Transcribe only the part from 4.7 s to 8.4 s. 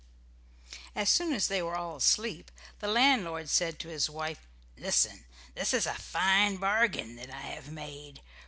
"Listen! This is a fine bargain that I have made.